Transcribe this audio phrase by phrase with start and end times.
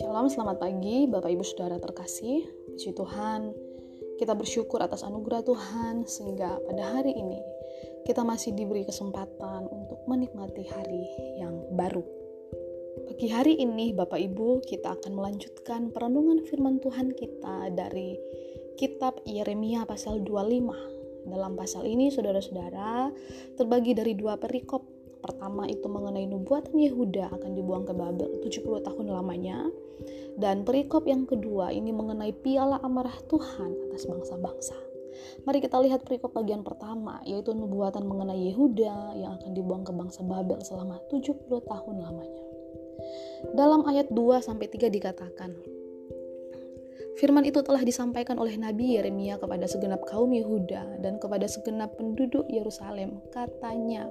[0.00, 2.48] Shalom, selamat pagi Bapak Ibu Saudara terkasih.
[2.72, 3.52] Puji Tuhan,
[4.16, 7.36] kita bersyukur atas anugerah Tuhan sehingga pada hari ini
[8.08, 11.04] kita masih diberi kesempatan untuk menikmati hari
[11.36, 12.00] yang baru.
[13.12, 18.16] Pagi hari ini Bapak Ibu kita akan melanjutkan perenungan firman Tuhan kita dari
[18.80, 21.28] kitab Yeremia pasal 25.
[21.28, 23.12] Dalam pasal ini saudara-saudara
[23.60, 24.87] terbagi dari dua perikop
[25.28, 29.68] Pertama itu mengenai nubuatan Yehuda akan dibuang ke Babel 70 tahun lamanya.
[30.40, 34.78] Dan perikop yang kedua ini mengenai piala amarah Tuhan atas bangsa-bangsa.
[35.44, 40.24] Mari kita lihat perikop bagian pertama, yaitu nubuatan mengenai Yehuda yang akan dibuang ke bangsa
[40.24, 42.44] Babel selama 70 tahun lamanya.
[43.52, 45.52] Dalam ayat 2 sampai 3 dikatakan,
[47.18, 52.46] Firman itu telah disampaikan oleh Nabi Yeremia kepada segenap kaum Yehuda dan kepada segenap penduduk
[52.46, 53.18] Yerusalem.
[53.34, 54.06] Katanya,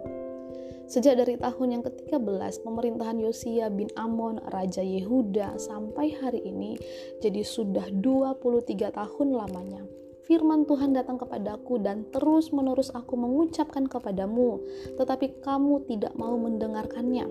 [0.88, 6.80] Sejak dari tahun yang ke-13 pemerintahan Yosia bin Amon, Raja Yehuda sampai hari ini
[7.20, 9.84] jadi sudah 23 tahun lamanya.
[10.24, 14.64] Firman Tuhan datang kepadaku dan terus menerus aku mengucapkan kepadamu,
[14.96, 17.28] tetapi kamu tidak mau mendengarkannya.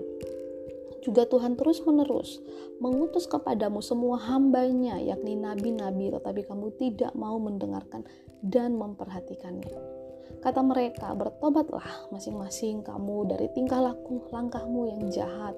[1.01, 2.37] Juga Tuhan terus menerus
[2.77, 8.05] mengutus kepadamu semua hambanya, yakni nabi-nabi, tetapi kamu tidak mau mendengarkan
[8.45, 9.96] dan memperhatikannya.
[10.37, 15.57] Kata mereka, bertobatlah masing-masing kamu dari tingkah laku langkahmu yang jahat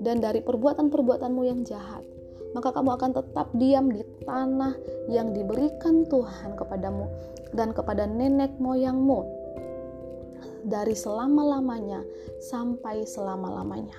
[0.00, 2.04] dan dari perbuatan-perbuatanmu yang jahat.
[2.50, 4.74] Maka kamu akan tetap diam di tanah
[5.06, 7.06] yang diberikan Tuhan kepadamu
[7.54, 9.22] dan kepada nenek moyangmu
[10.66, 12.04] dari selama-lamanya
[12.42, 13.96] sampai selama-lamanya.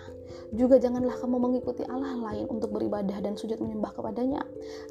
[0.51, 4.43] Juga janganlah kamu mengikuti Allah lain untuk beribadah dan sujud menyembah kepadanya.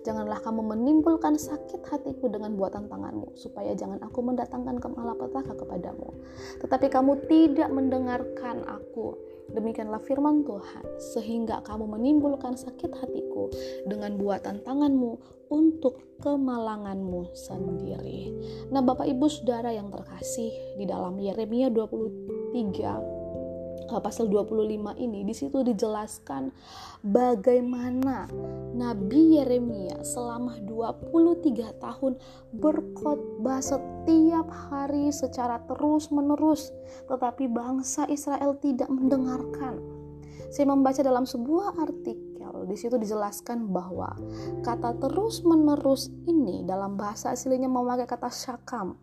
[0.07, 6.17] Janganlah kamu menimbulkan sakit hatiku dengan buatan tanganmu, supaya jangan aku mendatangkan kemalapetaka kepadamu.
[6.65, 9.17] Tetapi kamu tidak mendengarkan aku.
[9.51, 13.51] Demikianlah firman Tuhan, sehingga kamu menimbulkan sakit hatiku
[13.83, 15.19] dengan buatan tanganmu
[15.51, 18.31] untuk kemalanganmu sendiri.
[18.71, 23.20] Nah, Bapak Ibu Saudara yang terkasih, di dalam Yeremia 23
[23.99, 26.55] pasal 25 ini di situ dijelaskan
[27.03, 28.31] bagaimana
[28.79, 32.15] Nabi Yeremia selama 23 tahun
[32.55, 36.71] berkhotbah setiap hari secara terus-menerus
[37.11, 39.83] tetapi bangsa Israel tidak mendengarkan.
[40.55, 42.31] Saya membaca dalam sebuah artikel
[42.67, 44.15] di situ dijelaskan bahwa
[44.63, 48.99] kata terus-menerus ini dalam bahasa aslinya memakai kata syakam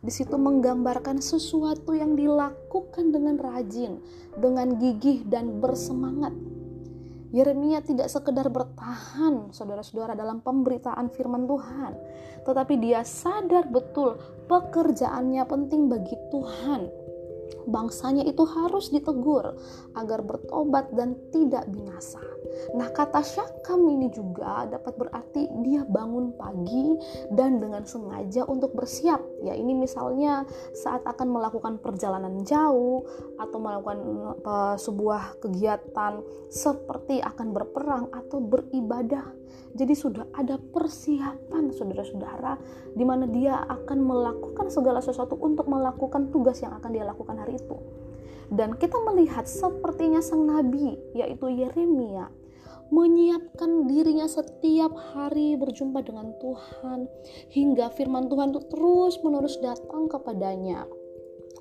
[0.00, 4.00] di situ menggambarkan sesuatu yang dilakukan dengan rajin,
[4.32, 6.32] dengan gigih dan bersemangat.
[7.30, 11.92] Yeremia tidak sekedar bertahan, saudara-saudara, dalam pemberitaan firman Tuhan,
[12.42, 14.18] tetapi dia sadar betul
[14.50, 16.90] pekerjaannya penting bagi Tuhan.
[17.70, 19.54] Bangsanya itu harus ditegur
[19.94, 22.18] agar bertobat dan tidak binasa.
[22.74, 26.96] Nah, kata syakam ini juga dapat berarti dia bangun pagi
[27.34, 29.18] dan dengan sengaja untuk bersiap.
[29.42, 30.44] Ya, ini misalnya
[30.76, 33.06] saat akan melakukan perjalanan jauh
[33.40, 33.98] atau melakukan
[34.44, 36.22] uh, sebuah kegiatan
[36.52, 39.40] seperti akan berperang atau beribadah.
[39.70, 42.58] Jadi sudah ada persiapan saudara-saudara
[42.94, 47.58] di mana dia akan melakukan segala sesuatu untuk melakukan tugas yang akan dia lakukan hari
[47.58, 47.78] itu.
[48.50, 52.39] Dan kita melihat sepertinya sang nabi yaitu Yeremia
[52.90, 57.06] menyiapkan dirinya setiap hari berjumpa dengan Tuhan
[57.54, 60.86] hingga firman Tuhan itu terus menerus datang kepadanya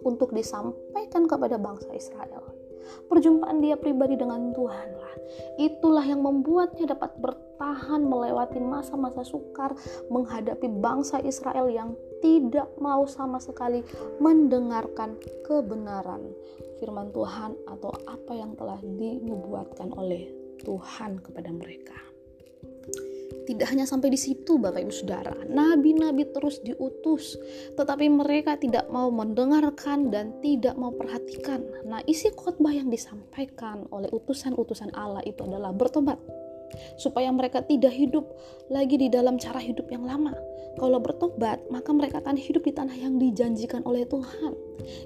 [0.01, 2.59] untuk disampaikan kepada bangsa Israel.
[3.05, 5.13] Perjumpaan dia pribadi dengan Tuhan lah.
[5.61, 9.77] Itulah yang membuatnya dapat bertahan melewati masa-masa sukar
[10.09, 11.93] menghadapi bangsa Israel yang
[12.25, 13.85] tidak mau sama sekali
[14.17, 15.15] mendengarkan
[15.45, 16.33] kebenaran
[16.81, 21.95] firman Tuhan atau apa yang telah dinubuatkan oleh Tuhan kepada mereka.
[23.49, 27.33] Tidak hanya sampai di situ, Bapak Ibu Saudara, nabi-nabi terus diutus,
[27.73, 31.65] tetapi mereka tidak mau mendengarkan dan tidak mau perhatikan.
[31.89, 36.21] Nah, isi khotbah yang disampaikan oleh utusan-utusan Allah itu adalah bertobat,
[37.01, 38.29] supaya mereka tidak hidup
[38.69, 40.37] lagi di dalam cara hidup yang lama.
[40.77, 44.53] Kalau bertobat, maka mereka akan hidup di tanah yang dijanjikan oleh Tuhan.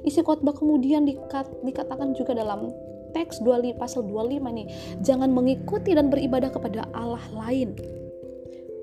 [0.04, 2.76] Isi khotbah kemudian dikat, dikatakan juga dalam
[3.14, 4.68] teks 25 pasal 25 nih,
[5.06, 7.78] jangan mengikuti dan beribadah kepada Allah lain.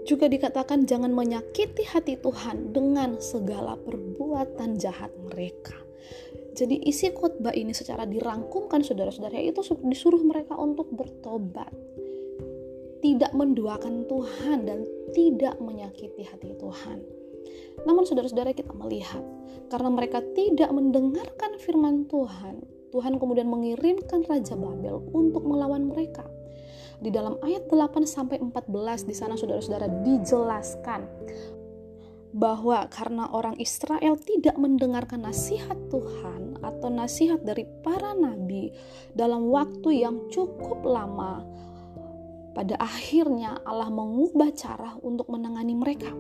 [0.09, 5.77] Juga dikatakan jangan menyakiti hati Tuhan dengan segala perbuatan jahat mereka.
[6.57, 11.71] Jadi isi khotbah ini secara dirangkumkan saudara-saudara itu disuruh mereka untuk bertobat.
[13.01, 14.85] Tidak menduakan Tuhan dan
[15.17, 17.01] tidak menyakiti hati Tuhan.
[17.89, 19.25] Namun saudara-saudara kita melihat
[19.73, 22.61] karena mereka tidak mendengarkan firman Tuhan,
[22.91, 26.27] Tuhan kemudian mengirimkan Raja Babel untuk melawan mereka.
[27.01, 31.09] Di dalam ayat 8 sampai 14 di sana saudara-saudara dijelaskan
[32.31, 38.71] bahwa karena orang Israel tidak mendengarkan nasihat Tuhan atau nasihat dari para nabi
[39.17, 41.43] dalam waktu yang cukup lama,
[42.53, 46.11] pada akhirnya Allah mengubah cara untuk menangani mereka.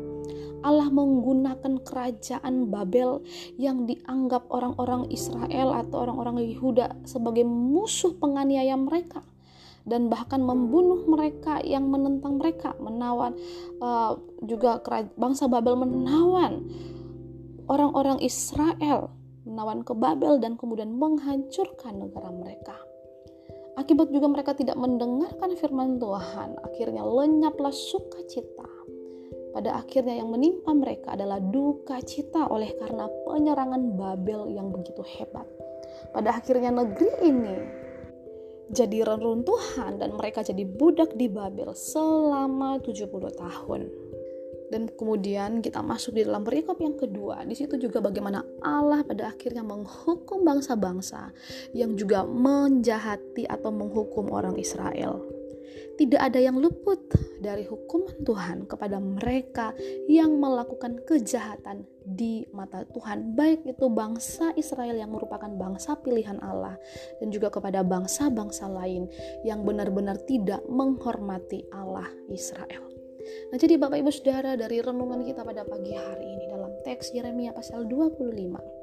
[0.61, 3.25] Allah menggunakan kerajaan Babel
[3.57, 9.25] yang dianggap orang-orang Israel atau orang-orang Yehuda sebagai musuh penganiaya mereka
[9.89, 13.33] dan bahkan membunuh mereka yang menentang mereka, menawan
[13.81, 14.77] uh, juga
[15.17, 16.69] bangsa Babel menawan
[17.65, 19.09] orang-orang Israel,
[19.49, 22.90] menawan ke Babel dan kemudian menghancurkan negara mereka.
[23.79, 28.67] Akibat juga mereka tidak mendengarkan firman Tuhan, akhirnya lenyaplah sukacita.
[29.51, 35.47] Pada akhirnya yang menimpa mereka adalah duka cita oleh karena penyerangan Babel yang begitu hebat.
[36.15, 37.57] Pada akhirnya negeri ini
[38.71, 44.10] jadi reruntuhan dan mereka jadi budak di Babel selama 70 tahun.
[44.71, 47.43] Dan kemudian kita masuk di dalam perikop yang kedua.
[47.43, 51.35] Di situ juga bagaimana Allah pada akhirnya menghukum bangsa-bangsa
[51.75, 55.27] yang juga menjahati atau menghukum orang Israel.
[56.01, 57.13] Tidak ada yang luput
[57.45, 59.77] dari hukuman Tuhan kepada mereka
[60.09, 66.81] yang melakukan kejahatan di mata Tuhan, baik itu bangsa Israel yang merupakan bangsa pilihan Allah,
[67.21, 69.13] dan juga kepada bangsa-bangsa lain
[69.45, 72.90] yang benar-benar tidak menghormati Allah Israel.
[73.53, 77.55] Nah, jadi Bapak Ibu Saudara dari renungan kita pada pagi hari ini dalam teks Yeremia
[77.55, 78.81] pasal 25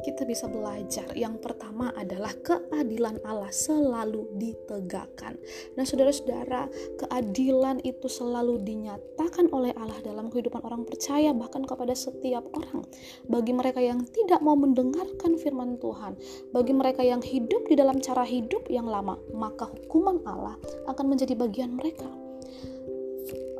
[0.00, 1.12] kita bisa belajar.
[1.12, 5.36] Yang pertama adalah keadilan Allah selalu ditegakkan.
[5.76, 6.66] Nah, saudara-saudara,
[7.04, 12.82] keadilan itu selalu dinyatakan oleh Allah dalam kehidupan orang percaya, bahkan kepada setiap orang.
[13.28, 16.16] Bagi mereka yang tidak mau mendengarkan firman Tuhan,
[16.50, 20.56] bagi mereka yang hidup di dalam cara hidup yang lama, maka hukuman Allah
[20.88, 22.08] akan menjadi bagian mereka.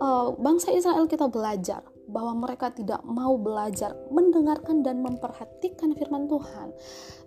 [0.00, 6.75] Uh, bangsa Israel kita belajar bahwa mereka tidak mau belajar mendengarkan dan memperhatikan firman Tuhan.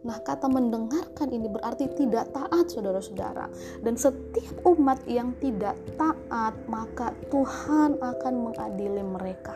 [0.03, 3.47] Nah, kata mendengarkan ini berarti tidak taat, saudara-saudara.
[3.79, 9.55] Dan setiap umat yang tidak taat, maka Tuhan akan mengadili mereka.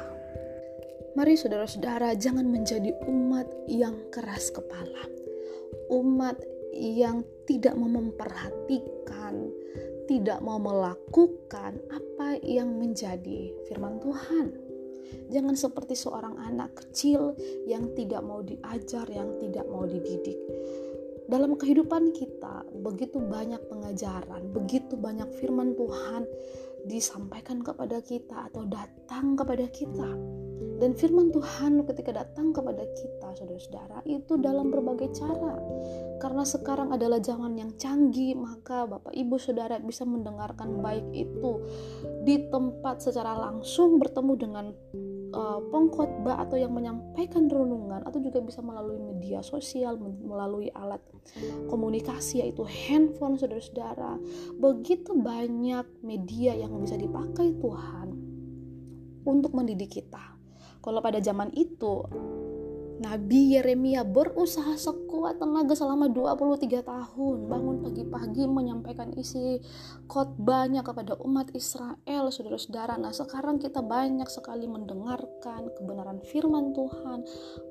[1.20, 5.04] Mari saudara-saudara, jangan menjadi umat yang keras kepala.
[5.92, 6.40] Umat
[6.78, 9.50] yang tidak memperhatikan,
[10.08, 14.56] tidak mau melakukan apa yang menjadi firman Tuhan.
[15.28, 17.36] Jangan seperti seorang anak kecil
[17.68, 20.40] yang tidak mau diajar, yang tidak mau dididik.
[21.28, 26.24] Dalam kehidupan kita, begitu banyak pengajaran, begitu banyak firman Tuhan
[26.88, 30.10] disampaikan kepada kita atau datang kepada kita.
[30.78, 35.58] Dan firman Tuhan ketika datang kepada kita, saudara-saudara, itu dalam berbagai cara.
[36.22, 41.66] Karena sekarang adalah zaman yang canggih, maka Bapak Ibu Saudara bisa mendengarkan baik itu
[42.22, 44.66] di tempat secara langsung bertemu dengan
[45.38, 51.00] uh, pengkhotbah atau yang menyampaikan renungan atau juga bisa melalui media sosial, melalui alat
[51.70, 54.18] komunikasi yaitu handphone saudara-saudara.
[54.58, 58.18] Begitu banyak media yang bisa dipakai Tuhan
[59.28, 60.38] untuk mendidik kita
[60.88, 62.08] kalau pada zaman itu
[62.98, 67.38] Nabi Yeremia berusaha sekuat tenaga selama 23 tahun.
[67.46, 69.62] Bangun pagi-pagi menyampaikan isi
[70.10, 72.34] khotbahnya kepada umat Israel.
[72.34, 77.22] Saudara-saudara nah sekarang kita banyak sekali mendengarkan kebenaran firman Tuhan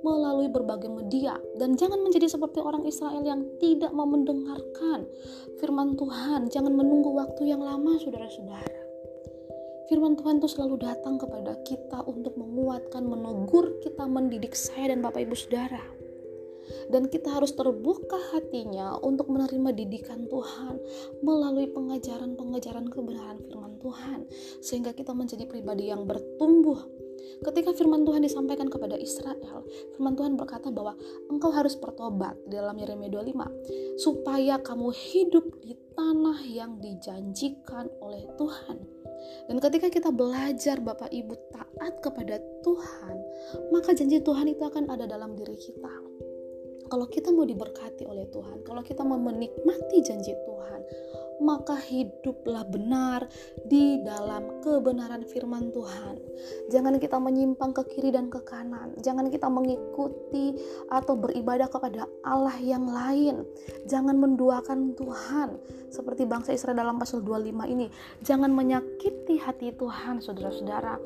[0.07, 1.35] melalui berbagai media.
[1.59, 5.11] Dan jangan menjadi seperti orang Israel yang tidak mau mendengarkan
[5.59, 6.55] firman Tuhan.
[6.55, 8.86] Jangan menunggu waktu yang lama saudara-saudara
[9.87, 15.23] Firman Tuhan itu selalu datang kepada kita untuk menguatkan, menegur kita, mendidik saya dan Bapak
[15.23, 15.79] Ibu Saudara.
[16.91, 20.83] Dan kita harus terbuka hatinya untuk menerima didikan Tuhan
[21.23, 24.27] melalui pengajaran-pengajaran kebenaran firman Tuhan.
[24.59, 26.83] Sehingga kita menjadi pribadi yang bertumbuh.
[27.47, 29.63] Ketika firman Tuhan disampaikan kepada Israel,
[29.95, 30.99] firman Tuhan berkata bahwa
[31.31, 38.96] engkau harus bertobat dalam Yeremia 25 supaya kamu hidup di tanah yang dijanjikan oleh Tuhan
[39.47, 43.17] dan ketika kita belajar Bapak Ibu taat kepada Tuhan,
[43.71, 45.95] maka janji Tuhan itu akan ada dalam diri kita.
[46.87, 50.81] Kalau kita mau diberkati oleh Tuhan, kalau kita mau menikmati janji Tuhan,
[51.41, 53.29] maka hiduplah benar
[53.67, 56.17] di dalam kebenaran firman Tuhan.
[56.73, 58.97] Jangan kita menyimpang ke kiri dan ke kanan.
[59.01, 60.57] Jangan kita mengikuti
[60.89, 63.45] atau beribadah kepada Allah yang lain.
[63.89, 65.61] Jangan menduakan Tuhan
[65.93, 67.87] seperti bangsa Israel dalam pasal 25 ini.
[68.25, 71.01] Jangan menyakiti hati Tuhan, saudara-saudara,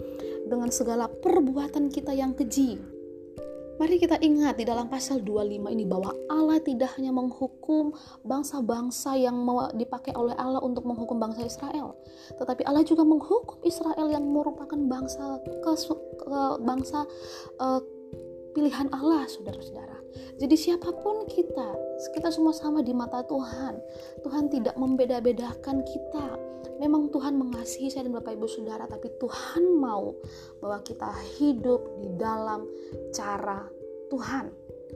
[0.47, 3.00] dengan segala perbuatan kita yang keji
[3.81, 7.97] Mari kita ingat di dalam pasal 25 ini bahwa Allah tidak hanya menghukum
[8.29, 9.41] bangsa-bangsa yang
[9.73, 11.97] dipakai oleh Allah untuk menghukum bangsa Israel,
[12.37, 17.09] tetapi Allah juga menghukum Israel yang merupakan bangsa ke, ke bangsa
[17.57, 17.81] uh,
[18.53, 20.00] pilihan Allah, saudara-saudara.
[20.41, 21.69] Jadi siapa pun kita,
[22.17, 23.77] kita semua sama di mata Tuhan.
[24.25, 26.27] Tuhan tidak membeda-bedakan kita.
[26.81, 30.17] Memang Tuhan mengasihi saya dan Bapak Ibu Saudara, tapi Tuhan mau
[30.65, 32.65] bahwa kita hidup di dalam
[33.13, 33.69] cara
[34.09, 34.49] Tuhan.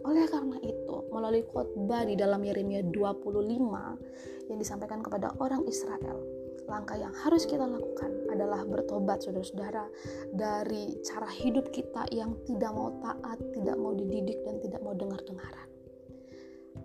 [0.04, 6.20] Oleh karena itu, melalui khotbah di dalam Yeremia 25 yang disampaikan kepada orang Israel,
[6.64, 9.86] langkah yang harus kita lakukan adalah bertobat saudara-saudara
[10.32, 15.68] dari cara hidup kita yang tidak mau taat, tidak mau dididik dan tidak mau dengar-dengaran.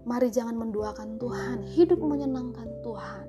[0.08, 3.26] Mari jangan menduakan Tuhan, hidup menyenangkan Tuhan,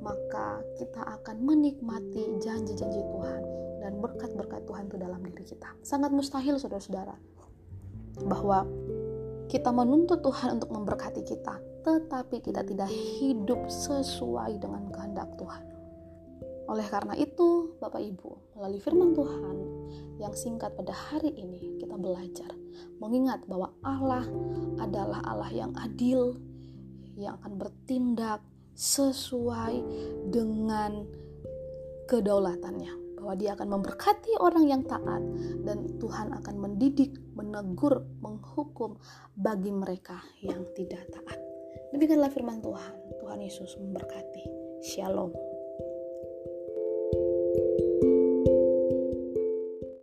[0.00, 3.42] maka kita akan menikmati janji-janji Tuhan
[3.80, 5.70] dan berkat-berkat Tuhan itu dalam diri kita.
[5.84, 7.14] Sangat mustahil saudara-saudara
[8.24, 8.64] bahwa
[9.46, 15.75] kita menuntut Tuhan untuk memberkati kita, tetapi kita tidak hidup sesuai dengan kehendak Tuhan.
[16.66, 19.56] Oleh karena itu, Bapak Ibu, melalui firman Tuhan
[20.18, 22.50] yang singkat pada hari ini, kita belajar
[22.98, 24.26] mengingat bahwa Allah
[24.82, 26.36] adalah Allah yang adil,
[27.14, 28.42] yang akan bertindak
[28.76, 29.80] sesuai
[30.28, 31.06] dengan
[32.10, 35.18] kedaulatannya bahwa dia akan memberkati orang yang taat
[35.66, 39.00] dan Tuhan akan mendidik, menegur, menghukum
[39.34, 41.40] bagi mereka yang tidak taat.
[41.90, 42.94] Demikianlah firman Tuhan.
[43.18, 44.44] Tuhan Yesus memberkati.
[44.84, 45.45] Shalom.